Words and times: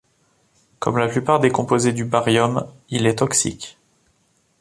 Comme 0.79 0.97
la 0.97 1.07
plupart 1.09 1.39
des 1.41 1.51
composés 1.51 1.93
du 1.93 2.05
baryum, 2.05 2.65
il 2.89 3.05
est 3.05 3.17
toxique. 3.19 3.77